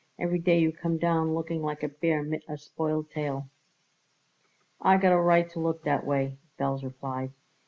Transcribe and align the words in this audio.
"Every 0.17 0.39
day 0.39 0.57
you 0.57 0.71
come 0.71 0.97
down 0.97 1.35
looking 1.35 1.61
like 1.61 1.83
a 1.83 1.87
bear 1.87 2.23
mit 2.23 2.41
a 2.49 2.57
spoiled 2.57 3.11
tail." 3.11 3.51
"I 4.81 4.97
got 4.97 5.13
a 5.13 5.21
right 5.21 5.47
to 5.51 5.59
look 5.59 5.83
that 5.83 6.07
way," 6.07 6.37
Belz 6.59 6.83
replied. 6.83 7.33